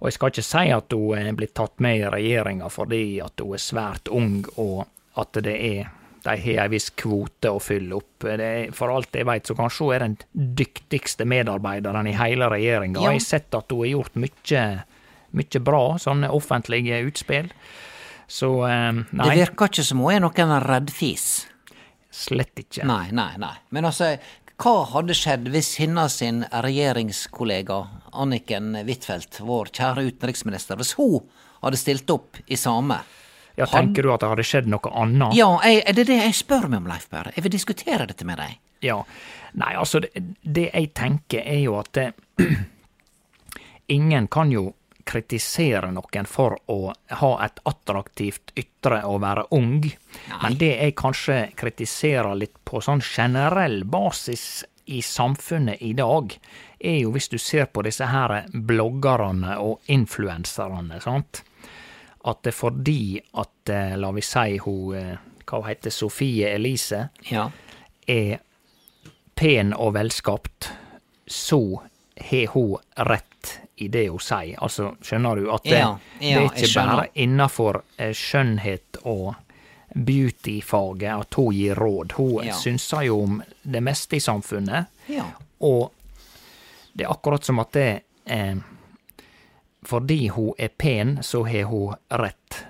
[0.00, 3.40] Og jeg skal ikke si at hun er blitt tatt med i regjeringa fordi at
[3.40, 4.84] hun er svært ung, og
[5.20, 8.26] at det er de har en viss kvote å fylle opp.
[8.28, 10.16] Det er, for alt jeg vet, så kanskje hun er den
[10.58, 13.00] dyktigste medarbeideren i hele regjeringa.
[13.00, 13.14] Ja.
[13.14, 14.64] Jeg har sett at hun har gjort mye,
[15.36, 17.50] mye bra, sånne offentlige utspill.
[18.30, 21.46] Så eh, Det virker ikke som hun er noen reddfis.
[22.10, 22.84] slett ikke.
[22.86, 23.54] Nei, nei, nei.
[23.70, 24.16] Men altså,
[24.60, 27.78] hva hadde skjedd hvis hennes sin regjeringskollega
[28.12, 31.22] Anniken Huitfeldt, vår kjære utenriksminister, hvis hun
[31.62, 32.98] hadde stilt opp i same?
[33.58, 35.34] Ja, tenker du at det hadde skjedd noe annet?
[35.36, 37.32] Ja, jeg, er det det jeg spør meg om, Leif Berr?
[37.36, 38.58] Jeg vil diskutere dette med deg.
[38.86, 39.00] Ja.
[39.60, 42.06] Nei, altså, det, det jeg tenker er jo at det,
[43.96, 44.70] ingen kan jo
[45.04, 49.84] kritisere noen for å ha et attraktivt ytre og være ung,
[50.42, 56.32] men det jeg kanskje kritiserer litt på sånn generell basis i samfunnet i dag,
[56.80, 61.42] er jo hvis du ser på disse her bloggerne og influenserne, sant,
[62.24, 63.02] at det er fordi
[63.40, 67.50] at, eh, la vi si hun, eh, hva heter, Sofie Elise, Ja.
[68.08, 68.40] er
[69.36, 70.68] pen og velskapt,
[71.26, 71.82] så
[72.20, 74.56] har hun rett i det hun sier.
[74.62, 79.34] Altså, skjønner du at det, Ja, det er ikke bare innafor eh, skjønnhet og
[79.94, 82.12] beauty-faget at hun gir råd.
[82.12, 82.54] Hun Ja.
[82.54, 85.24] synser jo om det meste i samfunnet, Ja.
[85.60, 85.90] og
[86.94, 88.54] det er akkurat som at det eh,
[89.82, 92.64] Fordi hun er pen, så har hun rett.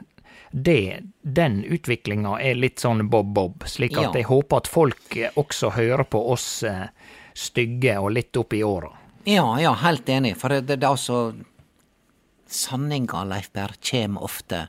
[0.52, 4.12] Det, den utviklinga er litt sånn bob-bob, slik at Ja.
[4.14, 6.86] jeg håper at folk også hører på oss eh,
[7.34, 8.92] stygge og litt opp i åra.
[9.24, 10.36] Ja, ja, helt enig.
[10.40, 11.34] For det, det, er altså
[12.50, 14.66] Sanninga, Leif Berr, kjem ofte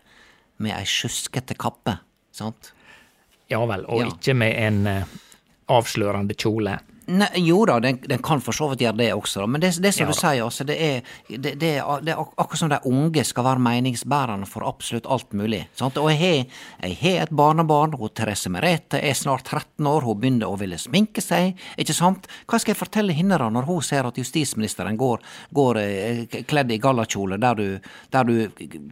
[0.62, 1.98] med ei sjuskete kappe,
[2.36, 2.74] sant?
[3.52, 4.10] Ja vel, og Ja.
[4.12, 5.16] ikke med en eh,
[5.72, 6.78] avslørende kjole.
[7.12, 9.92] Nei, jo da, den, den kan for så vidt gjøre det også, men det, det
[9.94, 12.80] som Ja du sier, altså, det er, det, det, er, det er akkurat som de
[12.88, 15.64] unge skal være meningsbærende for absolutt alt mulig.
[15.76, 15.98] Sant?
[16.00, 16.48] Og jeg
[16.82, 21.24] har, et barnebarn, hun Therese Merete er snart 13 år, hun begynner å ville sminke
[21.26, 22.30] seg, ikke sant?
[22.48, 25.22] Hva skal jeg fortelle henne da, når hun ser at justisministeren går,
[25.58, 27.68] går eh, kledd i gallakjole, der du,
[28.14, 28.36] der du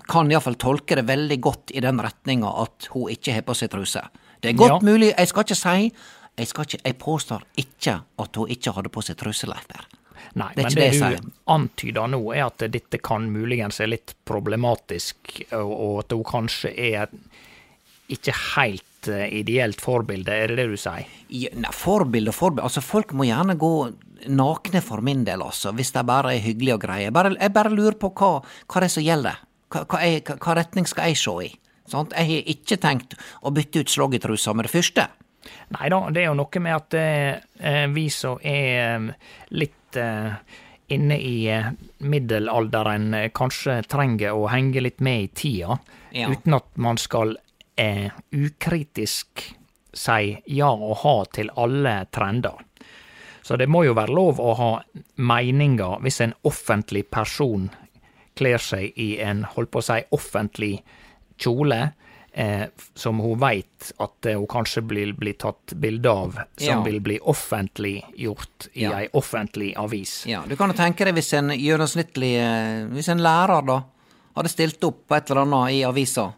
[0.09, 3.71] kan iallfall tolke det veldig godt i den retninga at hun ikke har på seg
[3.73, 4.03] truse.
[4.39, 4.85] Det er godt Ja.
[4.87, 5.91] mulig, jeg skal ikke si
[6.39, 9.49] jeg, ikke, jeg påstår ikke at hun ikke hadde på seg truse,
[10.37, 14.13] Nei, Det men det, det du antyder nå, er at dette kan muligens er litt
[14.29, 17.07] problematisk, og, og at hun kanskje er
[18.09, 21.07] ikke helt eh, ideelt forbilde, er det det du sier?
[21.33, 23.73] Ja, nei, forbilde og forbilde Altså, folk må gjerne gå
[24.29, 27.13] nakne for min del, altså, hvis de bare er hyggelige og greie.
[27.15, 29.41] Bare, jeg bare lurer på hva, hva det er som gjelder.
[29.69, 31.49] Hva, hva, jeg, hva retning skal jeg se i?
[31.89, 32.13] Sant?
[32.17, 35.07] Jeg har ikke tenkt å bytte ut sloggetrusa med det første.
[35.75, 39.05] Nei da, det er jo noe med at eh, vi som er eh,
[39.55, 40.33] litt eh,
[40.93, 45.79] inne i eh, middelalderen, eh, kanskje trenger å henge litt med i tida,
[46.11, 46.29] Ja.
[46.33, 47.35] uten at man skal
[47.77, 49.43] eh, ukritisk
[49.93, 52.57] si ja og ha til alle trender.
[53.41, 54.71] Så det må jo være lov å ha
[55.15, 57.69] meninger hvis en offentlig person
[58.37, 60.73] kler seg i en, holdt på å si, offentlig
[61.41, 61.91] kjole,
[62.33, 66.81] eh, som hun veit at eh, hun kanskje blir, blir tatt bilde av, som Ja.
[66.83, 68.91] vil bli offentliggjort i Ja.
[68.99, 70.25] ei offentlig avis.
[70.27, 73.83] Ja, Du kan jo tenke deg hvis en gjennomsnittlig eh, Hvis en lærer da
[74.35, 76.33] hadde stilt opp på et eller annet i avisa,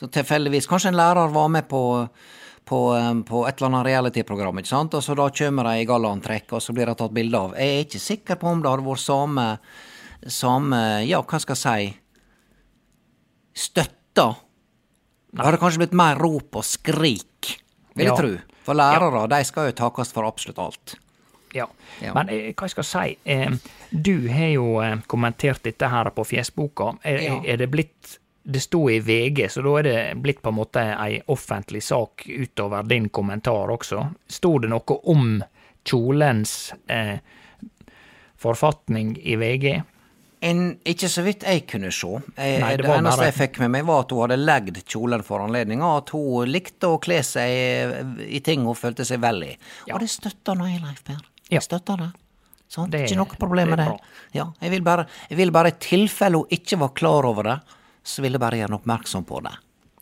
[0.00, 2.08] så tilfeldigvis Kanskje en lærer var med på
[2.64, 4.94] på, eh, på et eller annet reality-program, ikke sant?
[4.94, 7.52] og så da kommer de i gallaantrekk, og så blir de tatt bilde av.
[7.52, 9.58] Jeg er ikke sikker på om det hadde vært samme,
[10.26, 11.98] samme ja, hva skal jeg si,
[13.54, 14.34] støtta.
[15.34, 17.56] Det hadde kanskje blitt mer rop og skrik,
[17.96, 18.16] vil jeg Ja.
[18.16, 18.36] tro.
[18.64, 20.94] For lærere, de skal jo takast for absolutt alt.
[21.54, 21.66] Ja.
[22.00, 22.14] Ja.
[22.14, 23.50] Men eh, hva jeg skal si, eh,
[23.92, 26.96] du har jo eh, kommentert dette her på Fjesboka.
[27.04, 27.40] Er, Ja.
[27.44, 30.76] er det blitt Det sto i VG, så da er det blitt på en måte
[31.00, 34.14] ei offentlig sak utover din kommentar også.
[34.28, 35.42] Sto det noe om
[35.82, 37.18] kjolens eh,
[38.36, 39.82] forfatning i VG?
[40.44, 42.10] En, ikke så vidt jeg kunne se.
[42.36, 44.80] Jeg, Nei, det det eneste bare- jeg fikk med meg, var at hun hadde legd
[44.84, 48.02] kjolen for anledninga, at hun likte å kle seg eh,
[48.36, 49.52] i ting hun følte seg vel i.
[49.88, 49.94] Ja.
[49.96, 51.22] Og det støtter nå jeg, Leif Per.
[51.50, 51.60] Ja.
[51.64, 52.10] Støtter det.
[52.68, 53.88] Sånn, Det- ikke noe problem med det.
[54.34, 57.58] Ja, jeg vil bare, jeg vil bare i tilfelle hun ikke var klar over det,
[58.04, 59.52] så vil jeg bare gjøre henne oppmerksom på det.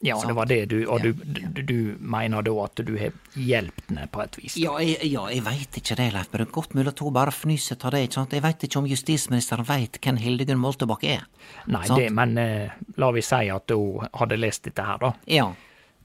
[0.03, 0.29] Ja, Sant.
[0.33, 1.13] det var det du Og Ja.
[1.13, 4.57] du, du, du mener da at du har hjulpet henne på et vis?
[4.59, 7.13] Ja, jeg, ja, jeg veit ikke det, Leif, men det er godt mulig at hun
[7.15, 8.01] bare fnyser av det.
[8.09, 8.33] ikke sant?
[8.35, 11.23] Jeg veit ikke om justisministeren veit hvem Hildegunn Moltebakk er.
[11.71, 15.13] Nei, det, men eh, la vi si at hun hadde lest dette her, da.
[15.31, 15.53] Ja.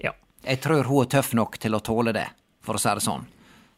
[0.04, 0.14] Ja.
[0.46, 2.28] Jeg tror hun er tøff nok til å tåle det,
[2.62, 3.26] for å si det sånn.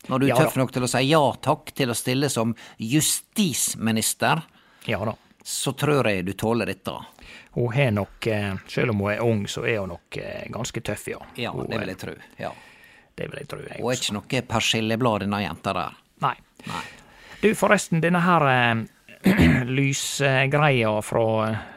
[0.09, 2.51] Når du er Ja tøff nok til å si ja takk til å stille som
[2.79, 4.41] justisminister,
[4.87, 5.13] Ja da.
[5.49, 6.93] Så tror jeg du tåler dette.
[7.55, 10.81] Hun har nok, eh, selv om hun er ung, så er hun nok eh, ganske
[10.85, 11.17] tøff, ja.
[11.35, 12.13] Ja, Hun, det vil eh, jeg tro.
[12.37, 12.51] Ja.
[13.17, 15.97] Det vil jeg tro, jeg Hun er ikke noe persilleblad, denne jenta der.
[16.21, 16.35] Nei.
[16.69, 16.83] Nei.
[17.41, 18.45] Du, forresten, denne her
[19.79, 21.25] lysgreia fra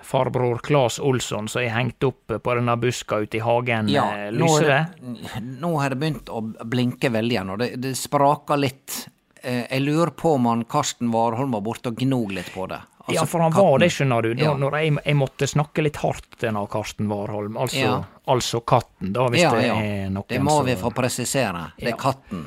[0.03, 4.69] farbror Claes Olsson som er hengt opp på denne buska ute i hagen, Ja, lyser
[4.69, 5.43] det?
[5.63, 9.07] nå har det begynt å blinke veldig igjen, og det, det spraker litt.
[9.43, 12.79] Jeg lurer på om han Karsten Warholm var borte og gnog litt på det.
[13.03, 14.35] Altså, ja, for han katten- var det, skjønner du.
[14.35, 14.55] Når, Ja.
[14.57, 17.57] Når jeg, jeg måtte snakke litt hardt til denne Karsten Warholm.
[17.57, 18.05] Altså, Ja.
[18.29, 19.75] altså katten, da, hvis Ja, det ja.
[19.81, 20.65] er noen Det må så...
[20.65, 21.73] vi få presisere.
[21.79, 21.95] Det Ja.
[21.95, 22.47] er katten.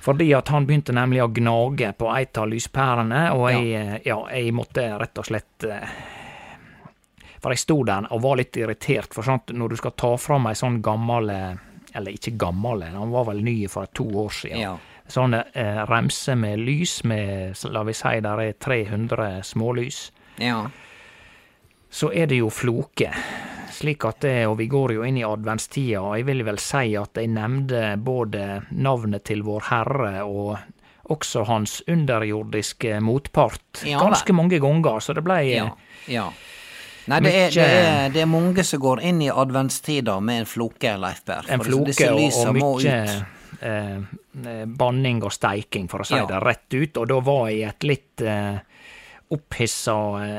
[0.00, 4.16] Fordi at han begynte nemlig å gnage på ei av lyspærene, og jeg, eh, ja,
[4.30, 5.86] jeg måtte rett og slett eh,
[7.42, 10.46] For jeg sto der og var litt irritert, for sant, når du skal ta fram
[10.46, 11.54] ei sånn gammel eh,
[11.94, 14.78] Eller ikke gammel, han var vel ny for to år siden.
[15.08, 15.12] Ja.
[15.12, 20.10] Sånn eh, remser med lys, med la vi si der er 300 smålys.
[20.36, 20.66] Ja.
[21.90, 23.12] Så er det jo floke.
[23.72, 26.92] Slik at det, og vi går jo inn i adventstida, og jeg vil vel si
[26.98, 30.58] at jeg nevnte både navnet til Vår Herre og
[31.08, 35.70] også hans underjordiske motpart Ja, ganske mange ganger, så det ble Ja.
[36.04, 36.28] ja.
[37.08, 40.46] Nei, det er, det, er, det er mange som går inn i adventstida med en
[40.46, 41.46] floke, Leif Berr.
[41.48, 43.37] en For disse floke og, må mye ut.
[43.60, 43.96] Eh,
[44.46, 46.26] eh, banning og steiking, for å si Ja.
[46.26, 48.58] det rett ut, og da var jeg i et litt eh,
[49.30, 49.94] opphissa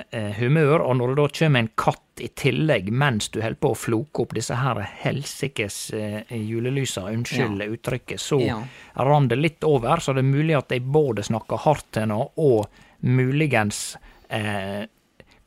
[0.10, 3.70] eh, humør, og når det da kommer en katt i tillegg mens du holder på
[3.72, 8.58] å floke opp disse her helsikes eh, julelysa, unnskyld uttrykket, så Ja.
[8.96, 12.24] rann det litt over, så det er mulig at jeg både snakker hardt til henne,
[12.38, 12.68] og
[13.02, 13.96] muligens
[14.30, 14.88] eh,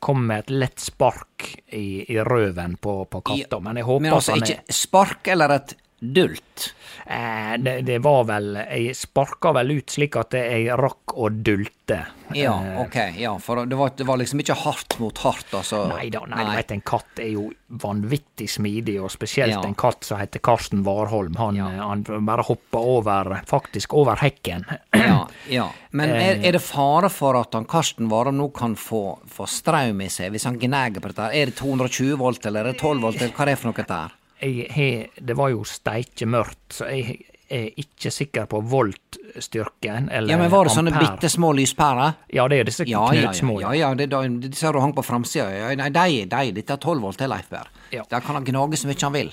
[0.03, 4.15] kom med et lett spark i, i røven på, på katta, men jeg håper Men
[4.17, 6.75] altså han er ikke spark eller et Dult.
[7.07, 12.01] Eh, det, det var vel Jeg sparka vel ut slik at jeg rakk å dulte.
[12.35, 12.97] Ja, Eh, ok.
[13.21, 15.85] Ja, for det var, det var liksom ikke hardt mot hardt, altså.
[15.93, 17.45] Nei da, nei, vet en katt er jo
[17.83, 19.61] vanvittig smidig, og spesielt Ja.
[19.63, 21.37] en katt som heter Karsten Warholm.
[21.39, 21.69] Han, Ja.
[21.71, 24.65] eh, han bare hoppa over, faktisk over hekken.
[24.95, 25.69] Ja, ja.
[25.93, 26.49] Men er, Eh.
[26.49, 30.33] er det fare for at han Karsten Warholm nå kan få, få strøm i seg
[30.33, 31.31] hvis han gnager på dette?
[31.33, 33.87] Er det 220 volt, eller er det 12 volt, eller hva er det for noe
[33.89, 34.19] her?
[34.43, 37.21] Jeg har det var jo steike mørkt, så jeg
[37.53, 41.17] er ikke sikker på voltstyrken eller Ja, men var det sånne ampere.
[41.17, 42.15] bitte små lyspærer?
[42.33, 43.61] Ja, det er disse Ja, ja, ja.
[43.61, 45.51] ja, ja det, da- disse du hang på framsida.
[45.51, 47.69] Ja, nei, de, de, dette er 12 volt, det, Leif Berr.
[47.93, 48.03] Ja.
[48.11, 49.33] Der kan han gnage så mye han vil.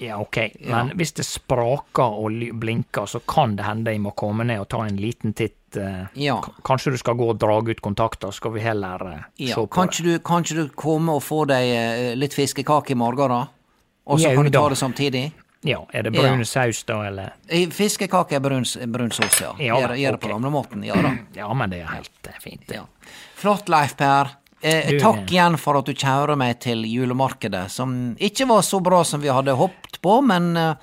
[0.00, 4.44] Ja, ok, men hvis det spraker og blinker, så kan det hende jeg må komme
[4.48, 5.56] ned og ta en liten titt.
[5.76, 6.40] eh, Ja.
[6.64, 9.70] Kanskje du skal gå og dra ut kontakter, skal vi heller eh, Ja, se på
[9.70, 10.02] kan det.
[10.02, 13.46] du, kan ikke du komme og få deg eh, litt fiskekake i morgen, da?
[14.10, 15.24] Og så kan du ta det samtidig?
[15.62, 16.22] Ja, er det Ja.
[16.24, 17.34] brun saus da, eller?
[17.48, 19.50] Eh, Fiskekake er brun, brun saus, ja.
[19.60, 20.10] Ja, Gjør, okay.
[20.10, 20.84] det på gamlemåten.
[20.88, 21.10] Ja da.
[21.36, 22.64] Ja, men det er helt eh, fint.
[22.72, 22.86] Ja.
[23.36, 24.30] Flott, Leif Per.
[24.62, 28.80] Eh, Du- takk igjen for at du kjører meg til julemarkedet, som ikke var så
[28.84, 30.74] bra som vi hadde håpet på, men eh,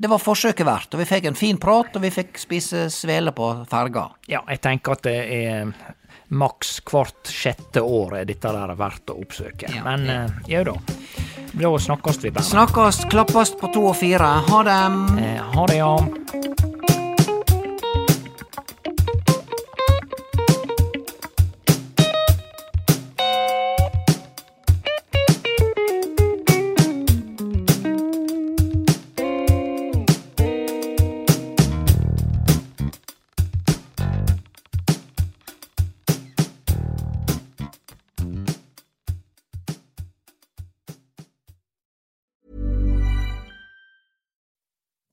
[0.00, 0.94] det var forsøket verdt.
[0.96, 4.08] Og vi fikk en fin prat, og vi fikk spise svele på ferga.
[4.28, 5.72] Ja, jeg tenker at det er
[6.32, 9.68] maks hvert sjette år er dette der verdt å oppsøke.
[9.76, 10.22] Ja, Men ja.
[10.24, 10.72] eh, ja da.
[11.52, 12.44] Da snakkes vi bare.
[12.44, 14.32] Snakkes, klappes på to og fire.
[14.48, 14.80] Ha det!
[15.20, 16.51] Eh, ha det, ja.